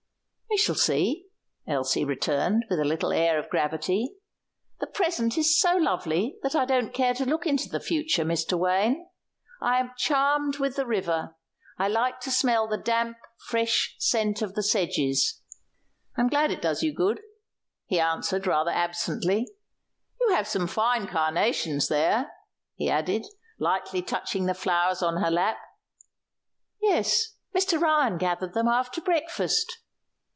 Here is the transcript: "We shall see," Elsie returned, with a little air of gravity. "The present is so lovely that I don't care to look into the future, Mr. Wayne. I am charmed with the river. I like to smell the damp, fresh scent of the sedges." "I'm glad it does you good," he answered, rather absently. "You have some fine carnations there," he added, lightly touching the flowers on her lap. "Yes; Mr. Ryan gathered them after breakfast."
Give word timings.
"We 0.53 0.57
shall 0.57 0.75
see," 0.75 1.27
Elsie 1.65 2.03
returned, 2.03 2.65
with 2.69 2.77
a 2.77 2.83
little 2.85 3.13
air 3.13 3.39
of 3.39 3.49
gravity. 3.49 4.17
"The 4.81 4.87
present 4.87 5.37
is 5.37 5.57
so 5.57 5.77
lovely 5.77 6.39
that 6.43 6.55
I 6.57 6.65
don't 6.65 6.93
care 6.93 7.13
to 7.13 7.25
look 7.25 7.47
into 7.47 7.69
the 7.69 7.79
future, 7.79 8.25
Mr. 8.25 8.59
Wayne. 8.59 9.07
I 9.61 9.79
am 9.79 9.93
charmed 9.95 10.57
with 10.57 10.75
the 10.75 10.85
river. 10.85 11.37
I 11.77 11.87
like 11.87 12.19
to 12.19 12.31
smell 12.31 12.67
the 12.67 12.77
damp, 12.77 13.15
fresh 13.47 13.95
scent 13.97 14.41
of 14.41 14.53
the 14.55 14.61
sedges." 14.61 15.41
"I'm 16.17 16.27
glad 16.27 16.51
it 16.51 16.61
does 16.61 16.83
you 16.83 16.93
good," 16.93 17.21
he 17.85 17.97
answered, 18.01 18.45
rather 18.45 18.71
absently. 18.71 19.47
"You 20.19 20.31
have 20.35 20.49
some 20.49 20.67
fine 20.67 21.07
carnations 21.07 21.87
there," 21.87 22.29
he 22.75 22.89
added, 22.89 23.25
lightly 23.57 24.01
touching 24.01 24.47
the 24.47 24.53
flowers 24.53 25.01
on 25.01 25.23
her 25.23 25.31
lap. 25.31 25.59
"Yes; 26.81 27.37
Mr. 27.55 27.79
Ryan 27.79 28.17
gathered 28.17 28.53
them 28.53 28.67
after 28.67 28.99
breakfast." 28.99 29.77